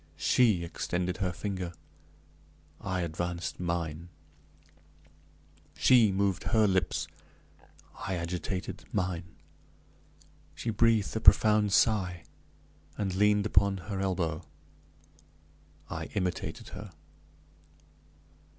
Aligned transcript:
She 0.17 0.63
extended 0.63 1.17
her 1.17 1.31
finger 1.31 1.73
I 2.79 3.01
advanced 3.01 3.59
mine. 3.59 4.09
She 5.77 6.11
moved 6.11 6.45
her 6.45 6.65
lips 6.65 7.07
I 7.99 8.15
agitated 8.15 8.83
mine. 8.91 9.25
She 10.55 10.71
breathed 10.71 11.15
a 11.15 11.19
profound 11.19 11.71
sigh, 11.71 12.23
and 12.97 13.13
leaned 13.13 13.45
upon 13.45 13.77
her 13.77 13.99
elbow. 13.99 14.43
I 15.87 16.05
imitated 16.15 16.69
her. 16.69 16.93